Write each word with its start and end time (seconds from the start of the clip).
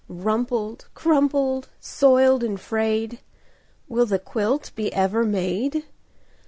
Rumpled, 0.09 0.87
crumpled, 0.95 1.69
soiled, 1.79 2.43
and 2.43 2.59
frayed— 2.59 3.19
Will 3.87 4.07
the 4.07 4.17
quilt 4.17 4.71
be 4.75 4.91
ever 4.91 5.23
made? 5.23 5.85